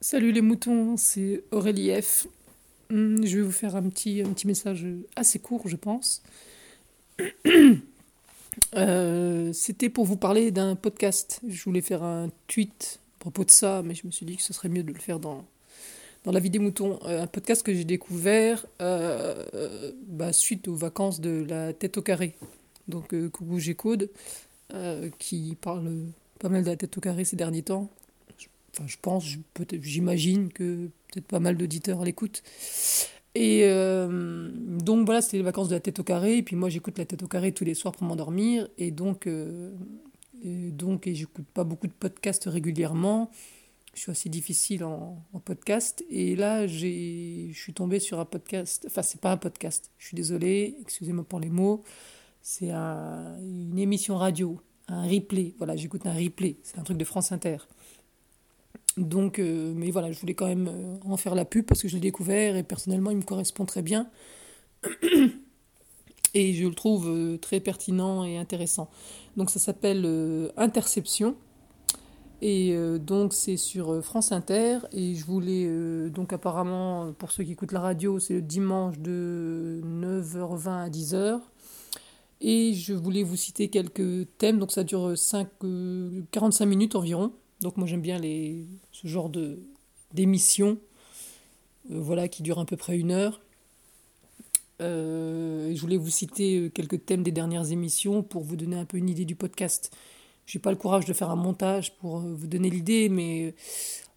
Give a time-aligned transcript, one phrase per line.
[0.00, 2.28] Salut les moutons, c'est Aurélie F.
[2.88, 4.86] Hmm, Je vais vous faire un petit, message
[5.16, 6.22] assez court, je pense.
[8.74, 11.40] Euh, C'était pour vous parler d'un podcast.
[11.46, 14.42] Je voulais faire un tweet à propos de ça, mais je me suis dit que
[14.42, 15.44] ce serait mieux de le faire dans,
[16.24, 16.98] la vie des moutons.
[17.04, 22.02] Euh, un podcast que j'ai découvert euh, bah, suite aux vacances de la tête au
[22.02, 22.34] carré.
[22.88, 24.10] Donc, euh, coucou G-Code,
[25.20, 25.92] qui parle
[26.40, 27.88] pas mal de la tête au carré ces derniers temps.
[28.86, 29.24] Je pense,
[29.82, 32.42] j'imagine que peut-être pas mal d'auditeurs l'écoutent.
[33.34, 36.38] Et euh, donc voilà, c'était les vacances de la tête au carré.
[36.38, 38.68] Et puis moi, j'écoute la tête au carré tous les soirs pour m'endormir.
[38.78, 39.72] Et donc, euh,
[40.42, 43.30] et donc, et j'écoute pas beaucoup de podcasts régulièrement.
[43.94, 46.04] Je suis assez difficile en, podcast.
[46.10, 48.84] Et là, je suis tombé sur un podcast.
[48.86, 49.90] Enfin, c'est pas un podcast.
[49.98, 51.82] Je suis désolée, excusez-moi pour les mots.
[52.42, 55.54] C'est un- une émission radio, un replay.
[55.58, 56.56] Voilà, j'écoute un replay.
[56.62, 57.58] C'est un truc de France Inter.
[58.98, 61.88] Donc, euh, mais voilà, je voulais quand même euh, en faire la pub parce que
[61.88, 64.08] je l'ai découvert et personnellement, il me correspond très bien.
[66.34, 68.90] Et je le trouve euh, très pertinent et intéressant.
[69.36, 70.06] Donc, ça s'appelle
[70.58, 71.36] Interception.
[72.42, 74.80] Et donc, c'est sur France Inter.
[74.92, 79.80] Et je voulais, donc, apparemment, pour ceux qui écoutent la radio, c'est le dimanche de
[79.84, 81.40] 9h20 à 10h.
[82.40, 84.58] Et je voulais vous citer quelques thèmes.
[84.58, 87.32] Donc, ça dure 5, euh, 45 minutes environ.
[87.60, 89.58] Donc, moi, j'aime bien les, ce genre de
[90.14, 90.78] d'émissions,
[91.90, 93.40] euh, voilà, qui durent à peu près une heure.
[94.80, 98.84] Euh, je voulais vous citer euh, quelques thèmes des dernières émissions pour vous donner un
[98.84, 99.94] peu une idée du podcast.
[100.46, 103.54] J'ai pas le courage de faire un montage pour vous donner l'idée, mais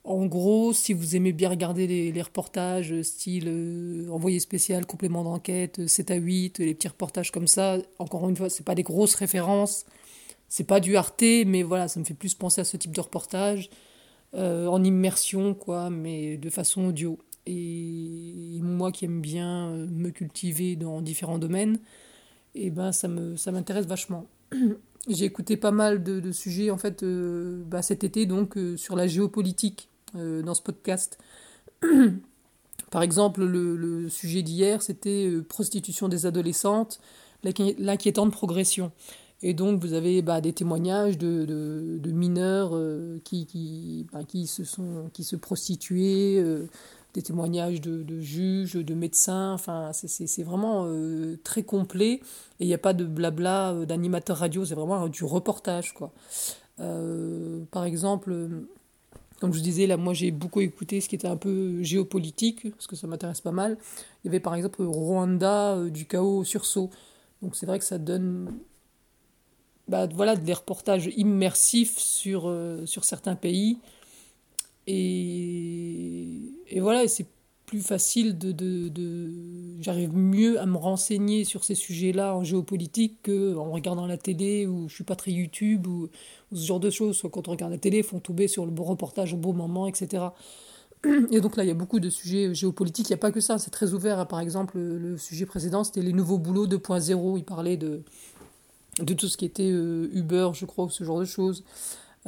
[0.03, 5.87] en gros, si vous aimez bien regarder les, reportages, style envoyé spécial, complément d'enquête, euh,
[5.87, 8.83] 7 à 8, euh, les petits reportages comme ça, encore une fois, c'est pas des
[8.83, 9.85] grosses références,
[10.51, 12.99] c'est pas du Arte, mais voilà, ça me fait plus penser à ce type de
[12.99, 13.69] reportage,
[14.33, 17.17] euh, en immersion, quoi, mais de façon audio.
[17.45, 21.79] Et moi qui aime bien euh, me cultiver dans différents domaines,
[22.53, 24.25] et ben ça me, ça m'intéresse vachement.
[25.07, 29.07] J'ai écouté pas mal de, sujets en fait euh, bah, cet été donc sur la
[29.07, 31.17] géopolitique dans ce podcast.
[32.91, 36.99] Par exemple, le, sujet d'hier c'était prostitution des adolescentes,
[37.45, 38.91] l'inqui- l'inquiétante progression.
[39.43, 44.63] Et donc vous avez bah, des témoignages de, mineurs euh, qui, qui, bah, qui, se
[44.63, 46.67] sont, qui se prostituaient, euh,
[47.13, 52.21] des témoignages de, juges, de médecins, enfin c'est vraiment euh, très complet.
[52.59, 56.11] Et il n'y a pas de blabla d'animateur radio, c'est vraiment du reportage, quoi.
[56.77, 58.49] Par exemple,
[59.39, 62.71] comme je vous disais, là, moi j'ai beaucoup écouté ce qui était un peu géopolitique,
[62.71, 63.77] parce que ça m'intéresse pas mal.
[64.23, 66.89] Il y avait par exemple Rwanda, du chaos au sursaut.
[67.41, 68.47] Donc c'est vrai que ça donne
[69.91, 73.77] bah, voilà, des reportages immersifs sur, euh, sur certains pays.
[74.87, 76.29] Et,
[76.69, 77.27] et voilà, c'est
[77.65, 79.31] plus facile de, de,
[79.81, 84.87] J'arrive mieux à me renseigner sur ces sujets-là en géopolitique qu'en regardant la télé ou
[84.87, 86.07] je suis pas très YouTube ou,
[86.53, 87.21] ce genre de choses.
[87.29, 89.87] Quand on regarde la télé, il faut tomber sur le bon reportage au bon moment,
[89.87, 90.23] etc.
[91.31, 93.09] Et donc là, il y a beaucoup de sujets géopolitiques.
[93.09, 94.25] Il n'y a pas que ça, c'est très ouvert.
[94.27, 97.37] Par exemple, le, le sujet précédent, c'était les nouveaux boulots 2.0.
[97.37, 98.03] Il parlait de,
[98.99, 101.63] de tout ce qui était euh, Uber, je crois, ou ce genre de choses.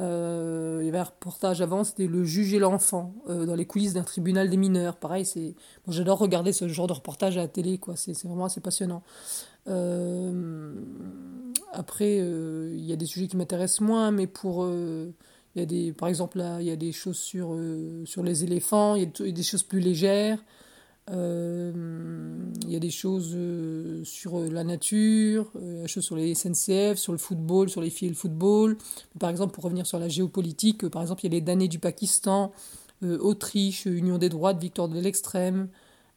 [0.00, 3.64] Euh, il y avait un reportage avant, c'était le juge et l'enfant euh, dans les
[3.64, 4.96] coulisses d'un tribunal des mineurs.
[4.96, 5.54] Pareil, c'est,
[5.86, 7.94] j'adore regarder ce genre de reportage à la télé, quoi.
[7.96, 9.02] C'est, vraiment assez passionnant.
[9.68, 10.74] Euh,
[11.72, 15.12] après, il y a des sujets qui m'intéressent moins, mais pour, il
[15.56, 17.56] y a des, par exemple là, il y a des choses sur
[18.04, 20.38] sur les éléphants, il y a des choses plus légères.
[21.10, 21.72] Euh,
[22.62, 26.96] il y a des choses euh, sur euh, la nature, des choses sur les SNCF,
[26.96, 28.78] sur le football, sur les filles et le football.
[29.18, 31.78] Par exemple, pour revenir sur la géopolitique, par exemple, il y a les damnés du
[31.78, 32.52] Pakistan,
[33.02, 35.68] Autriche, Union des droites, victoire de l'extrême,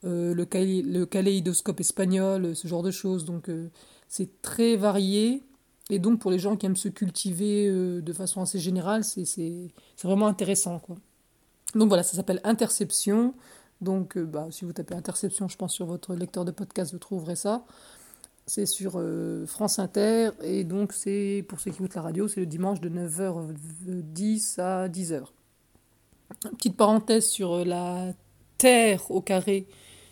[0.03, 3.25] le, calé- le kaléidoscope espagnol, ce genre de choses.
[3.25, 3.49] Donc,
[4.07, 5.43] c'est très varié.
[5.89, 9.67] Et donc, pour les gens qui aiment se cultiver de façon assez générale, c'est
[10.01, 10.95] vraiment intéressant, quoi.
[11.75, 13.33] Donc voilà, ça s'appelle Interception.
[13.81, 16.99] Donc, euh, bah, si vous tapez Interception, je pense, sur votre lecteur de podcast, vous
[16.99, 17.63] trouverez ça.
[18.45, 20.31] C'est sur euh, France Inter.
[20.41, 24.87] Et donc, c'est pour ceux qui écoutent la radio, c'est le dimanche de 9h10 à
[24.87, 25.25] 10h.
[26.57, 28.13] Petite parenthèse sur euh, la
[28.57, 29.67] Terre au carré,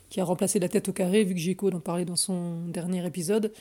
[0.10, 3.06] qui a remplacé la tête au carré, vu que Géco en parlait dans son dernier
[3.06, 3.52] épisode.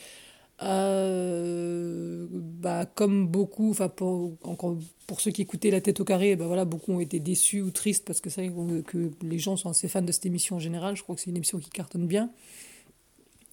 [0.63, 6.37] Euh, bah, comme beaucoup, enfin pour, encore pour ceux qui écoutaient La tête au carré,
[6.37, 9.57] bah voilà, beaucoup ont été déçus ou tristes parce que c'est vrai que les gens
[9.57, 10.97] sont assez fans de cette émission en général.
[10.97, 12.31] Je crois que c'est une émission qui cartonne bien.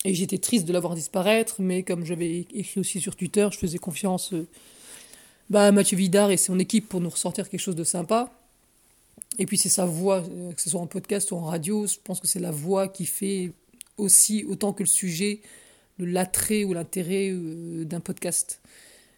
[0.06, 3.58] Et j'étais triste de la voir disparaître, mais comme j'avais écrit aussi sur Twitter, je
[3.58, 4.48] faisais confiance euh,
[5.50, 8.32] bah, à Mathieu Vidard et son équipe pour nous ressortir quelque chose de sympa.
[9.38, 12.20] Et puis c'est sa voix, que ce soit en podcast ou en radio, je pense
[12.20, 13.52] que c'est la voix qui fait
[13.98, 15.42] aussi, autant que le sujet,
[16.06, 18.62] l'attrait ou l'intérêt d'un podcast.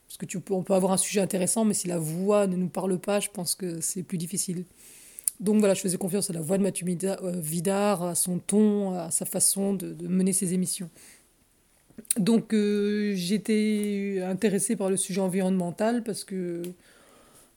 [0.08, 2.56] Parce que tu peux, on peut avoir un sujet intéressant, mais si la voix ne
[2.56, 4.66] nous parle pas, je pense que c'est plus difficile.
[5.40, 9.12] Donc voilà, je faisais confiance à la voix de Mathieu Vidard, à son ton, à
[9.12, 10.90] sa façon de, mener ses émissions.
[12.18, 16.64] Donc euh, j'étais intéressée par le sujet environnemental parce que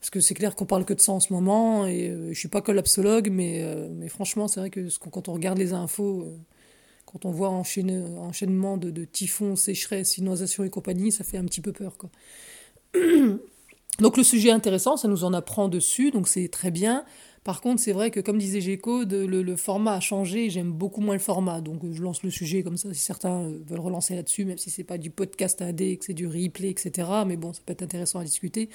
[0.01, 2.39] parce que c'est clair qu'on parle que de ça en ce moment et euh, je
[2.39, 6.31] suis pas collapsologue mais euh, mais franchement c'est vrai que quand on regarde les infos
[7.07, 11.61] quand on voit enchaînement de, de typhons, sécheresses, inondations et compagnie, ça fait un petit
[11.61, 11.97] peu peur.
[13.99, 17.05] Donc le sujet est intéressant, ça nous en apprend dessus, donc c'est très bien.
[17.45, 21.15] Par contre, c'est vrai que, comme disait G-Code, le, format a changé, j'aime beaucoup moins
[21.15, 21.61] le format.
[21.61, 24.69] Donc, je lance le sujet comme ça, si certains euh, veulent relancer là-dessus, même si
[24.69, 27.09] c'est pas du podcast AD, que c'est du replay, etc.
[27.25, 28.69] Mais bon, ça peut être intéressant à discuter.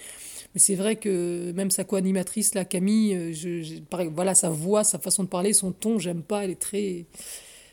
[0.55, 5.25] Mais c'est vrai que même sa co-animatrice, là, Camille, euh, voilà, sa voix, sa façon
[5.25, 7.07] de parler, son ton, j'aime pas, elle est très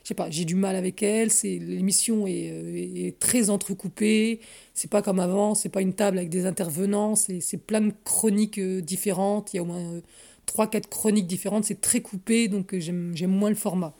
[0.02, 1.30] je sais pas, j'ai du mal avec elle.
[1.30, 4.40] C'est l'émission est, euh, est, très entrecoupée.
[4.74, 5.54] C'est pas comme avant.
[5.54, 7.14] C'est pas une table avec des intervenants.
[7.14, 9.52] C'est plein de chroniques différentes.
[9.52, 10.00] Il y a au moins
[10.48, 13.94] trois, quatre chroniques différentes, c'est très coupé, donc euh, j'aime moins le format.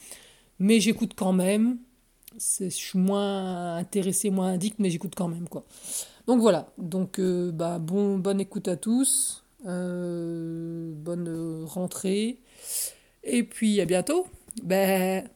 [0.58, 1.78] Mais j'écoute quand même.
[2.36, 5.48] Je suis moins intéressé, moins addict, mais j'écoute quand même.
[5.48, 5.64] quoi.
[6.26, 12.38] Donc voilà, donc euh, bah, bon, bonne écoute à tous, euh, bonne rentrée,
[13.22, 14.26] et puis à bientôt.
[14.64, 15.28] Ben...